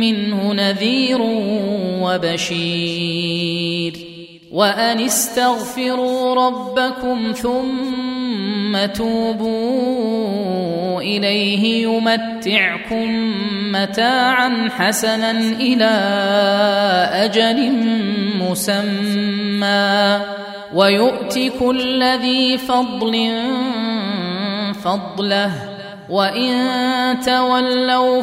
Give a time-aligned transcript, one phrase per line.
[0.00, 1.18] منه نذير
[2.02, 3.92] وبشير.
[4.52, 9.88] وأن استغفروا ربكم ثم توبوا
[11.00, 13.34] إليه يمتعكم
[13.72, 15.30] متاعا حسنا
[15.60, 15.90] إلى
[17.12, 17.72] أجل
[18.40, 20.20] مسمى.
[20.74, 23.42] ويؤت كل ذي فضل
[24.84, 25.52] فضله.
[26.10, 28.22] وإن تولوا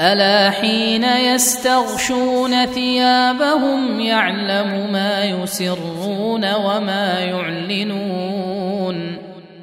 [0.00, 9.18] ألا حين يستغشون ثيابهم يعلم ما يسرون وما يعلنون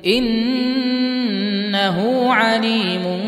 [0.05, 1.97] إنه
[2.33, 3.21] عليم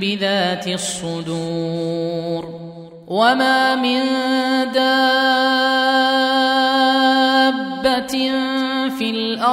[0.00, 2.62] بذات الصدور
[3.06, 4.00] وما من
[4.74, 5.32] دابة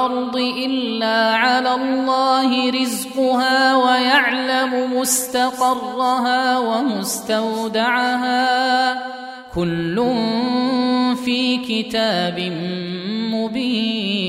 [0.06, 8.40] الأرض إلا على الله رزقها ويعلم مستقرها ومستودعها.
[9.54, 10.14] كل
[11.24, 12.52] في كتاب
[13.32, 14.20] مبين.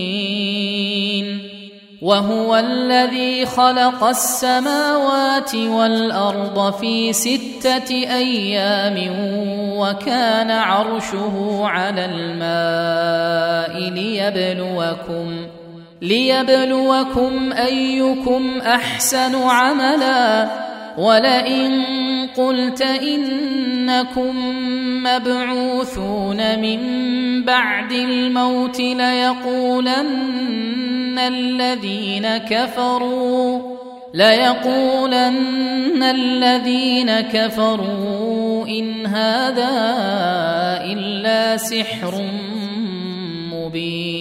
[2.01, 8.97] وهو الذي خلق السماوات والأرض في ستة أيام
[9.77, 15.60] وكان عرشه على الماء ليبلوكم.
[16.01, 20.49] ليبلوكم أيكم أحسن عملا
[20.97, 21.83] ولئن
[22.37, 24.35] قلت إنكم
[25.03, 26.79] مبعوثون من
[27.43, 30.31] بعد الموت ليقولن
[31.19, 33.61] الذين كفروا
[34.13, 39.69] ليقولن الذين كفروا إن هذا
[40.83, 42.25] إلا سحر
[43.53, 44.20] مبين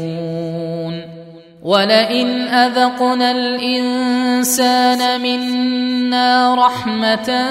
[1.61, 7.49] ولئن اذقنا الانسان منا رحمه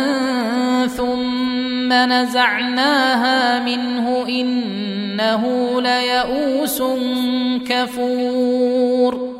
[0.86, 5.44] ثم نزعناها منه انه
[5.80, 6.82] ليئوس
[7.68, 9.39] كفور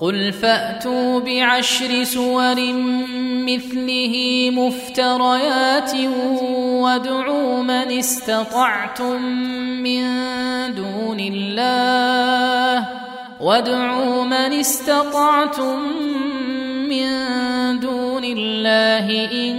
[0.00, 2.72] قل فأتوا بعشر سور
[3.46, 4.14] مثله
[4.52, 5.92] مفتريات
[6.82, 9.22] وادعوا من استطعتم
[9.82, 10.04] من
[10.74, 12.88] دون الله
[13.40, 15.78] وادعوا من استطعتم
[16.88, 17.08] من
[17.80, 19.56] دون الله إن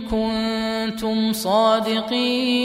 [0.00, 2.64] كنتم صادقين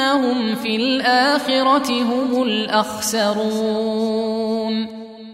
[0.00, 3.40] إنهم في الآخرة هم الأخسرون.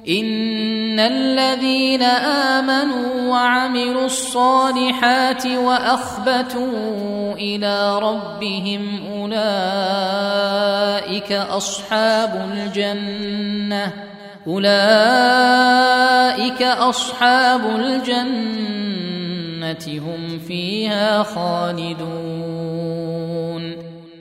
[0.08, 9.32] إن الذين آمنوا وعملوا الصالحات وأخبتوا إلى ربهم أولئك
[11.32, 13.93] أصحاب الجنة.
[14.46, 14.72] أولئك
[16.62, 18.96] أصحاب الجنة
[19.88, 22.56] هم فيها خالدون.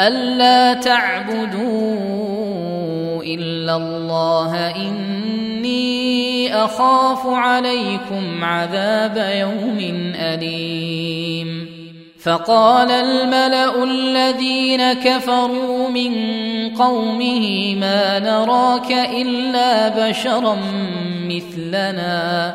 [0.00, 1.94] ألا تعبدوا
[3.22, 9.78] إلا الله إني أخاف عليكم عذاب يوم
[10.16, 11.66] أليم.
[12.22, 16.12] فقال الملأ الذين كفروا من
[16.68, 20.56] قومه ما نراك إلا بشرا
[21.28, 22.54] مثلنا.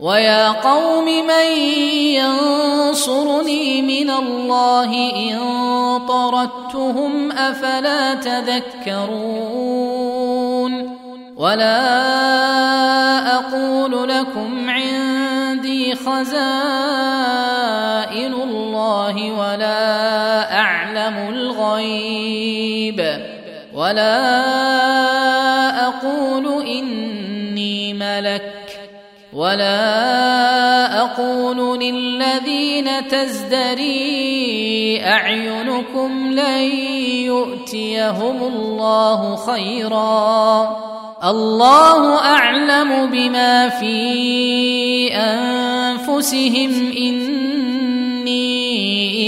[0.00, 1.46] ويا قوم من
[2.20, 5.38] ينصرني من الله إن
[6.08, 9.56] طردتهم أفلا تذكرون
[11.36, 12.06] ولا
[13.34, 16.26] أقول لكم عندي خزائن
[18.34, 23.00] الله ولا أعلم الغيب
[23.74, 24.16] ولا
[25.88, 28.55] أقول إني ملك
[29.36, 33.96] ولا أقول للذين تزدري
[35.04, 36.62] أعينكم لن
[37.28, 40.76] يؤتيهم الله خيرا.
[41.24, 46.92] الله أعلم بما في أنفسهم.
[46.96, 48.50] إني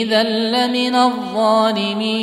[0.02, 2.18] إذا لمن الظالمين.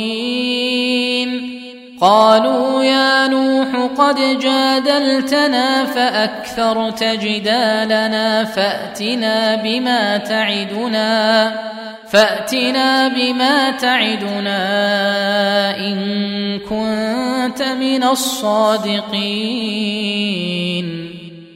[2.00, 11.52] قالوا يا نوح قد جادلتنا فأكثرت جدالنا فأتنا بما تعدنا
[12.08, 14.58] فأتنا بما تعدنا
[15.78, 19.06] إن كنت من الصادقين.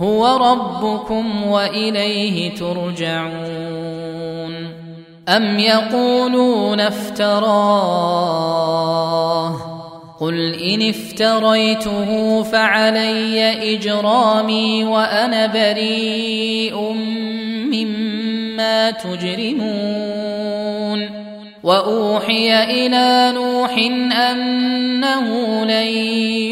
[0.00, 3.40] هو ربكم وإليه ترجعون.
[5.28, 8.20] أم يقولون افتراه؟
[10.20, 16.92] قل إن افتريته فعلي إجرامي وأنا بريء
[17.72, 20.40] مما تجرمون.
[21.62, 23.72] وأوحي إلى نوح
[24.30, 25.24] أنه
[25.64, 25.88] لن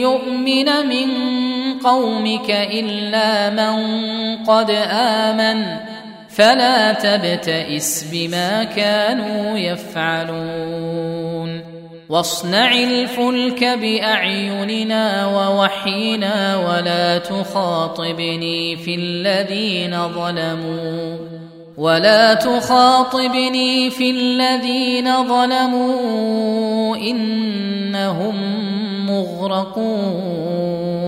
[0.00, 1.08] يؤمن من
[1.84, 3.96] قومك إلا من
[4.36, 5.64] قد آمن.
[6.28, 11.60] فلا تبتئس بما كانوا يفعلون.
[12.08, 21.16] واصنع الفلك بأعيننا ووحينا ولا تخاطبني في الذين ظلموا.
[21.76, 26.96] ولا تخاطبني في الذين ظلموا.
[26.96, 28.34] إنهم
[29.10, 31.07] مغرقون.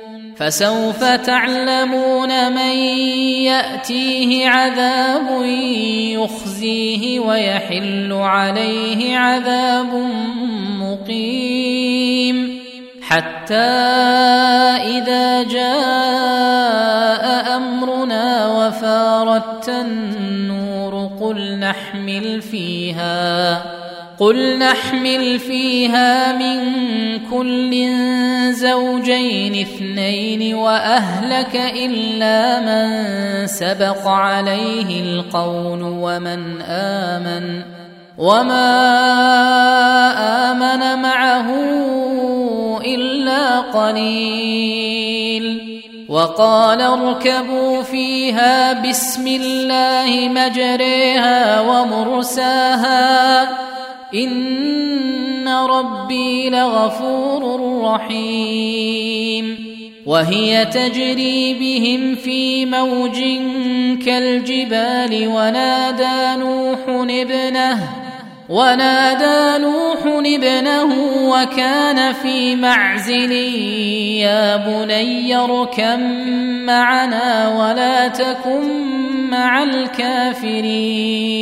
[0.41, 2.75] فسوف تعلمون من
[3.45, 5.45] يأتيه عذاب
[6.17, 9.93] يخزيه ويحل عليه عذاب
[10.81, 12.61] مقيم.
[13.01, 13.55] حتى
[14.97, 17.25] إذا جاء
[17.57, 23.80] أمرنا وفاردت النور قل نحمل فيها
[24.21, 26.59] قل نحمل فيها من
[27.29, 27.87] كل
[28.53, 32.87] زوجين اثنين واهلك الا من
[33.47, 37.63] سبق عليه القول ومن امن
[38.17, 38.71] وما
[40.51, 41.49] امن معه
[42.85, 45.01] الا قليل
[46.09, 53.47] وقال اركبوا فيها بسم الله مجريها ومرساها
[54.13, 59.71] ان ربي لغفور رحيم
[60.05, 63.19] وهي تجري بهم في موج
[64.05, 67.89] كالجبال ونادى نوح ابنه
[68.49, 70.95] ونادى نوح ابنه
[71.29, 73.31] وكان في معزل
[74.21, 76.01] يا بني اركم
[76.65, 78.71] معنا ولا تكن
[79.29, 81.41] مع الكافرين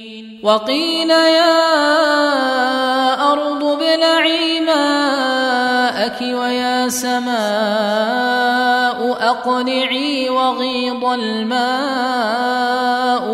[0.43, 1.61] وقيل يا
[3.31, 7.41] أرض ابلعي ماءك ويا سماء
[9.19, 12.41] اقلعي وغيض الماء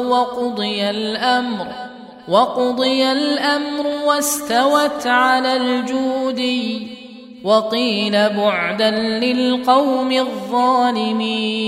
[0.07, 1.67] وقضي الأمر
[2.27, 6.87] وقضي الأمر واستوت على الجودي
[7.43, 11.67] وقيل بعدا للقوم الظالمين.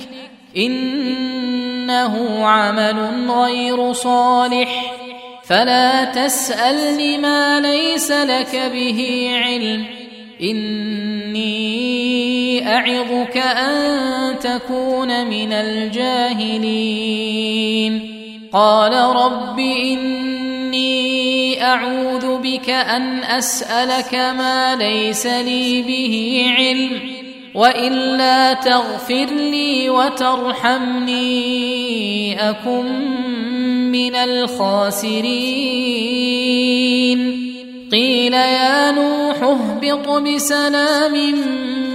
[0.57, 4.95] إنه عمل غير صالح.
[5.43, 9.85] فلا تسألني ما ليس لك به علم.
[10.41, 11.81] إني
[12.75, 17.01] أعظك أن تكون من الجاهلين.
[18.53, 27.01] قال رب إني أعوذ بك أن أسألك ما ليس لي به علم.
[27.55, 31.19] وإلا تغفر لي وترحمني
[32.49, 32.85] أكن
[33.91, 35.61] من الخاسرين.
[37.91, 41.35] قيل يا نوح اهبط بسلام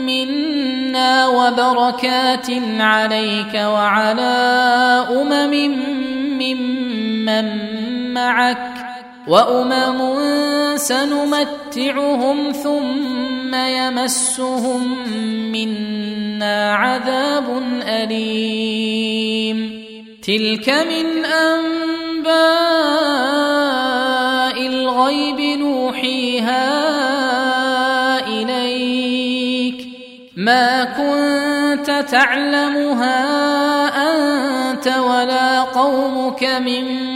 [0.07, 2.47] منا وبركات
[2.81, 4.37] عليك وعلى
[5.11, 5.53] أمم
[6.38, 7.47] ممن
[8.14, 8.73] معك
[9.29, 10.16] وأمم
[10.77, 15.09] سنمتعهم ثم يمسهم
[15.53, 19.87] منا عذاب اليم
[20.23, 22.66] تلك من انباء
[24.66, 26.66] الغيب نوحيها
[28.29, 29.88] اليك
[30.37, 33.47] ما كنت تعلمها
[34.11, 37.15] انت ولا قومك من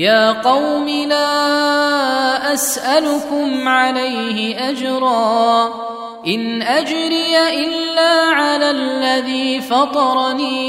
[0.00, 5.74] يا قوم لا أسألكم عليه أجرا
[6.26, 10.60] إن أجري إلا على الذي فطرني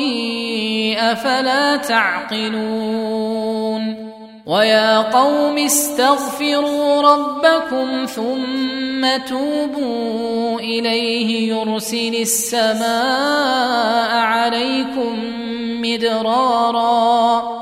[1.11, 3.11] أفلا تعقلون
[4.45, 12.91] ويا قوم استغفروا ربكم ثم توبوا إليه يرسل السماء
[14.15, 15.19] عليكم
[15.81, 17.61] مدرارا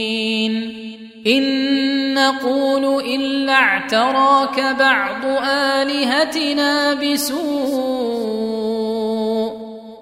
[1.27, 8.41] إن نقول إلا اعتراك بعض آلهتنا بسوء.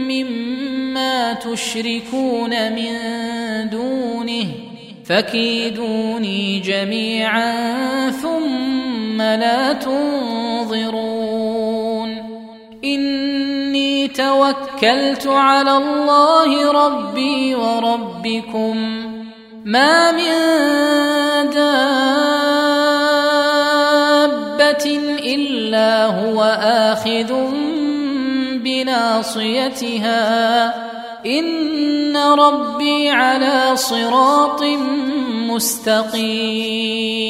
[0.09, 2.94] مما تشركون من
[3.70, 4.46] دونه
[5.05, 8.69] فكيدوني جميعا ثم
[9.20, 11.11] لا تنظرون.
[12.85, 19.00] إني توكلت على الله ربي وربكم.
[19.64, 20.30] ما من
[21.50, 21.90] دابة
[25.35, 27.35] إلا هو آخذ
[28.64, 30.20] بناصيتها.
[31.26, 34.62] إن ربي على صراط
[35.50, 37.30] مستقيم.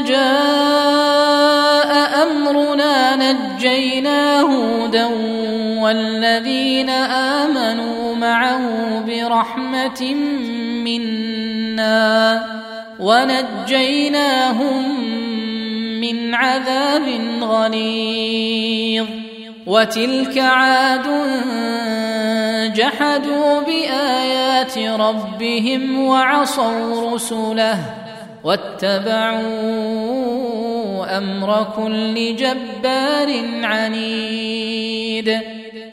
[0.00, 5.06] جاء امرنا نجينا هودا
[5.82, 8.60] والذين امنوا معه
[9.06, 10.14] برحمه
[10.84, 12.44] منا
[12.98, 15.04] ونجيناهم
[16.00, 17.02] من عذاب
[17.40, 19.06] غليظ
[19.66, 21.06] وتلك عاد
[22.74, 27.78] جحدوا بايات ربهم وعصوا رسله
[28.48, 29.48] واتبعوا
[31.18, 33.30] أمر كل جبار
[33.62, 35.40] عنيد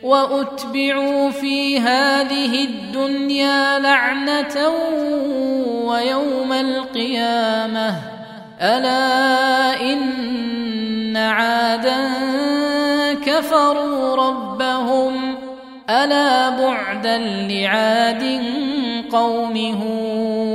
[0.04, 4.72] وأتبعوا في هذه الدنيا لعنة
[5.86, 7.96] ويوم القيامة.
[8.62, 12.10] ألا إن عادا
[13.26, 15.36] كفروا ربهم.
[15.90, 17.18] ألا بعدا
[17.50, 18.42] لعاد
[19.12, 20.55] قوم هود.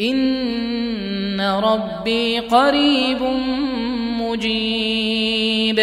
[0.00, 3.22] إن ربي قريب
[4.20, 5.80] مجيب.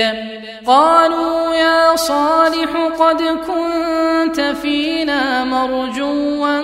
[0.65, 6.61] قالوا يا صالح قد كنت فينا مرجوا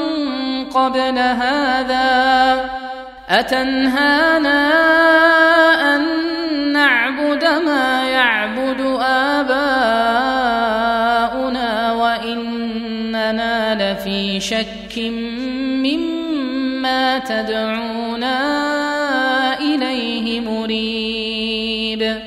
[0.73, 2.69] قبل هذا
[3.29, 4.71] أتنهانا
[5.95, 6.01] أن
[6.73, 9.71] نعبد ما يعبد آباؤنا
[11.93, 16.30] وإننا لفي شك مما
[17.19, 18.39] تدعونا
[19.59, 22.21] إليه مريب.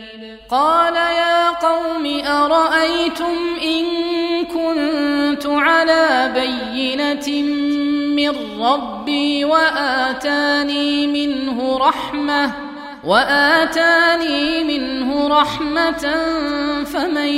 [0.51, 3.85] قال يا قوم أرأيتم إن
[4.45, 7.43] كنت على بينة
[8.17, 12.53] من ربي وآتاني منه رحمة
[13.05, 16.15] وآتاني منه رحمة
[16.85, 17.29] فمن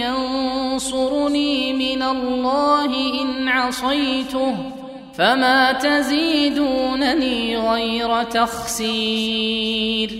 [0.00, 4.75] ينصرني من الله إن عصيته.
[5.18, 10.10] فما تزيدونني غير تخسير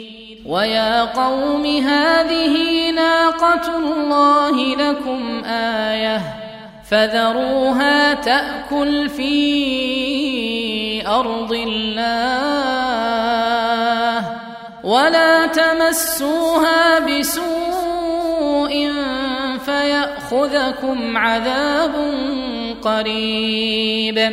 [0.46, 6.20] ويا قوم هذه ناقه الله لكم إيه
[6.90, 12.06] فذروها تاكل في ارض الله
[14.84, 18.92] ولا تمسوها بسوء
[19.64, 21.94] فياخذكم عذاب
[22.82, 24.32] قريب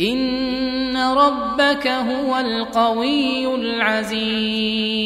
[0.00, 5.00] ان ربك هو القوي العزيز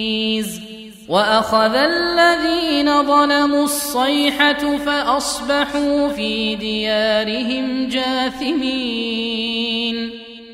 [1.08, 9.14] واخذ الذين ظلموا الصيحه فاصبحوا في ديارهم جاثمين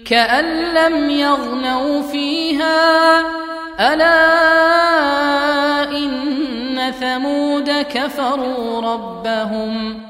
[0.04, 3.20] كان لم يغنوا فيها
[3.80, 4.20] الا
[5.98, 10.09] ان ثمود كفروا ربهم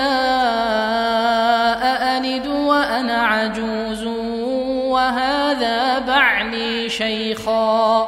[1.82, 4.04] أألد وأنا عجوز
[4.88, 8.08] وهذا بعلي شيخا.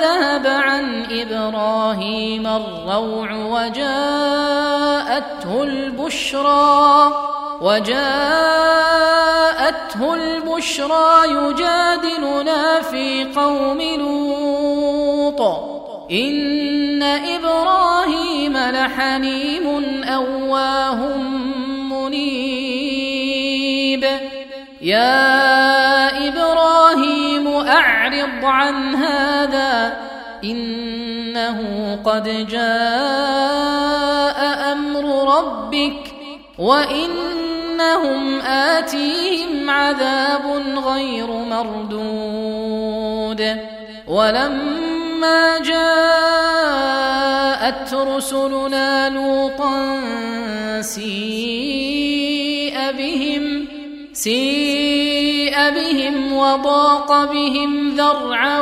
[0.00, 4.82] ذهب عن إبراهيم الروع وجاءته
[5.62, 7.12] البشرى
[7.60, 8.00] وجاءته
[10.14, 15.40] البشرى يجادلنا في قوم لوط.
[16.10, 21.16] إن إبراهيم لحليم أواه
[21.90, 22.80] منيب.
[24.82, 25.49] يا
[28.50, 29.96] عن هذا
[30.44, 31.58] إنه
[32.04, 32.70] قد جاء
[34.72, 36.14] أمر ربك
[36.58, 37.10] وان
[37.80, 40.46] انهم آتيهم عذاب
[40.86, 41.76] غير مردود
[44.08, 46.74] ولما جاءت
[47.94, 50.00] رسلنا لوطا
[50.80, 53.68] سيء بهم
[54.12, 55.09] سيء
[55.50, 58.60] بهم وضاق بهم ذرعا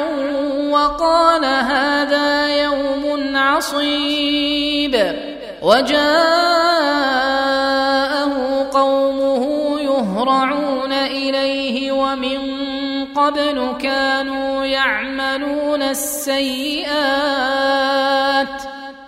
[0.70, 5.16] وقال هذا يوم عصيب
[5.62, 6.08] وجاءه
[8.72, 9.44] قومه
[9.80, 12.38] يهرعون إليه ومن
[13.16, 16.88] قبل كانوا يعملون السيئات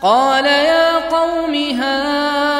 [0.03, 2.60] قال يا قوم هؤلاء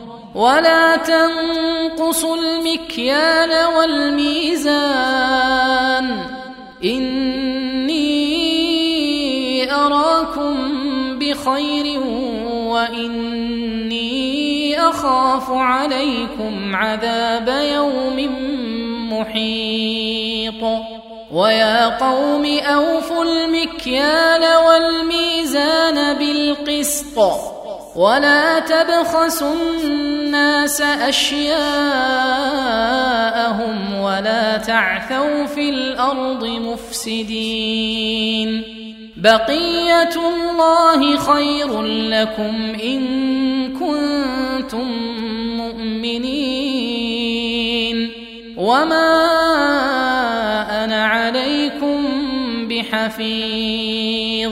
[0.35, 4.91] ولا تنقصوا المكيال والميزان.
[6.83, 8.11] إني
[9.73, 10.55] أراكم
[11.19, 11.99] بخير
[12.67, 14.01] وإني
[14.79, 18.17] أخاف عليكم عذاب يوم
[19.13, 20.63] محيط.
[21.31, 27.19] ويا قوم أوفوا المكيال والميزان بالقسط.
[27.95, 31.61] ولا تبخسوا الناس أشياءهم
[34.01, 37.71] ولا تعثوا في الأرض مفسدين.
[39.17, 43.01] بقية الله خير لكم إن
[43.73, 44.87] كنتم
[45.57, 47.01] مؤمنين.
[48.57, 49.11] وما
[50.83, 52.07] أنا عليكم
[52.67, 54.51] بحفيظ.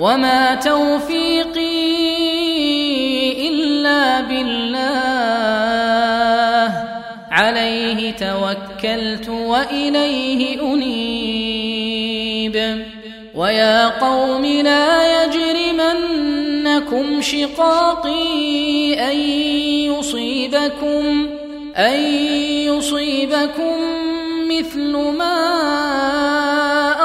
[0.00, 2.00] وما توفيقي
[3.48, 4.80] الا بالله
[7.30, 11.76] عليه توكلت واليه انيب
[13.34, 19.16] ويا قوم لا يجرمنكم شقاقي ان
[19.92, 21.28] يصيبكم
[21.76, 22.00] ان
[22.66, 23.76] يصيبكم
[24.50, 26.49] مثل ما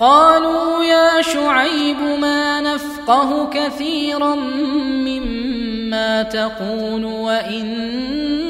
[0.00, 4.34] قالوا يا شعيب ما نفقه كثيرا
[5.06, 8.42] مما تقول وإنا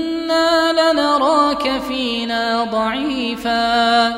[0.73, 4.15] لنراك فينا ضعيفا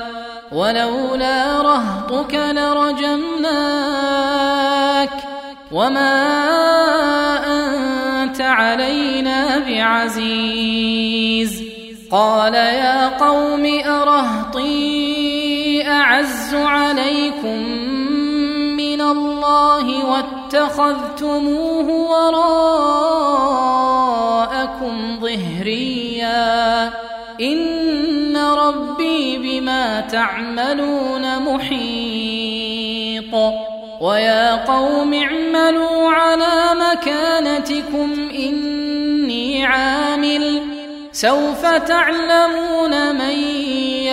[0.52, 3.68] ولولا رهطك لرجمناك
[5.72, 6.24] وما
[8.22, 11.18] أنت علينا بعزيز
[12.10, 15.17] قال يا قوم ارهطي
[15.88, 17.58] أعز عليكم
[18.76, 22.48] من الله واتخذتموه وراءكم
[25.20, 26.92] ظهريا.
[27.40, 33.34] إن ربي بما تعملون محيط.
[34.00, 40.62] ويا قوم اعملوا على مكانتكم إني عامل.
[41.12, 43.67] سوف تعلمون من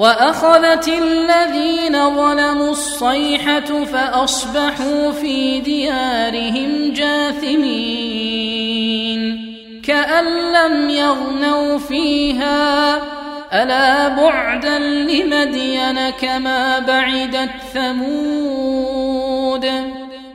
[0.00, 8.40] وأخذت الذين ظلموا الصيحة فأصبحوا في ديارهم جاثمين
[9.84, 12.96] كأن لم يغنوا فيها
[13.52, 19.70] ألا بعدا لمدين كما بعدت ثمود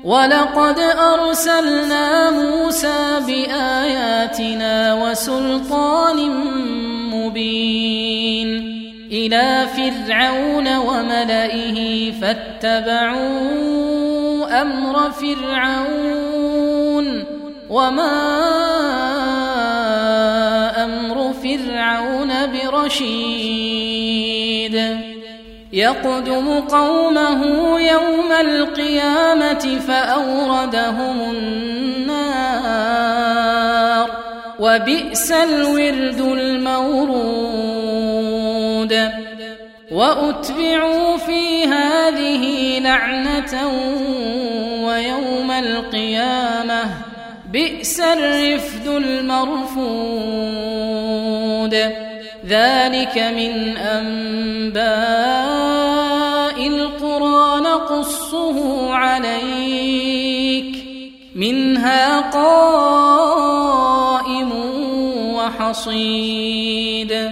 [0.04, 6.30] ولقد أرسلنا موسى بآياتنا وسلطان
[7.14, 8.75] مبين
[9.16, 13.22] إلى فرعون وملئه فاتبعوا
[14.62, 16.56] أمر فرعون
[17.70, 18.16] وما
[20.84, 23.96] أمر فرعون برشيد.
[25.74, 27.42] يقدم قومه
[27.80, 31.76] يوم القيامة فأوردهم النار
[34.60, 37.85] وبئس الورد المورود.
[39.92, 43.72] وأتبعوا في هذه لعنة
[44.88, 46.84] ويوم القيامة
[47.52, 50.16] بئس الرفد المرفود.
[52.48, 54.86] ذلك من أنباء
[56.68, 60.76] القرى نقصه عليك.
[61.36, 63.12] منها قائم
[65.36, 67.32] وحصيد.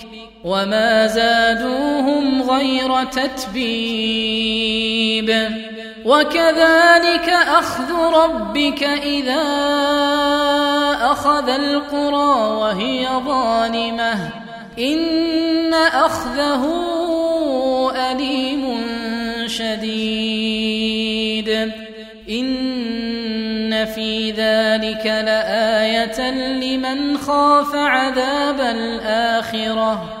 [0.43, 4.01] وما زادوهم غير تتبيب.
[6.05, 9.43] وكذلك أخذ ربك إذا
[11.01, 14.29] أخذ القرى وهي ظالمة.
[14.79, 16.67] إن أخذه
[18.11, 18.81] أليم
[19.47, 20.69] شديد.
[22.29, 30.20] إن في ذلك لآية لمن خاف عذاب الآخرة.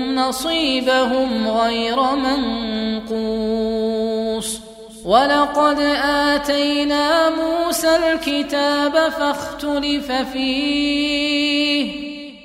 [0.27, 2.01] نصيبهم غير
[3.09, 4.61] منقوص.
[5.05, 11.91] ولقد آتينا موسى الكتاب فاختلف فيه.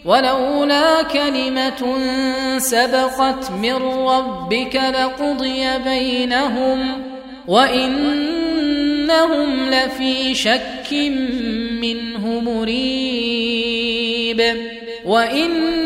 [0.04, 1.98] ولولا كلمة
[2.58, 3.74] سبقت من
[4.08, 7.02] ربك لقضي بينهم
[7.48, 8.70] وإنهم
[9.70, 10.92] لفي شك
[11.82, 13.86] منه مريب.
[15.04, 15.85] وإن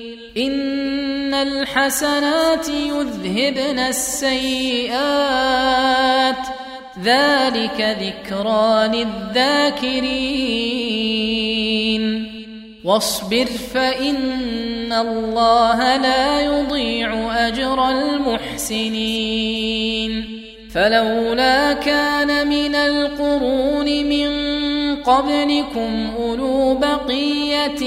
[0.37, 5.01] إن الحسنات يذهبن السيئات.
[7.03, 10.01] ذلك ذكرى للذاكرين.
[12.83, 19.31] واصبر فإن الله لا يضيع أجر المحسنين.
[20.73, 24.60] فلولا كان من القرون من
[25.05, 27.81] قبلكم أولو بقية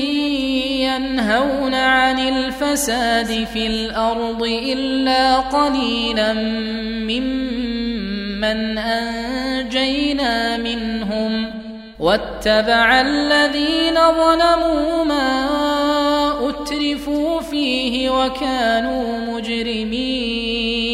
[0.84, 6.32] ينهون عن الفساد في الأرض إلا قليلا
[7.02, 11.50] ممن أنجينا منهم
[12.00, 15.54] واتبع الذين ظلموا ما
[16.48, 20.93] أترفوا فيه وكانوا مجرمين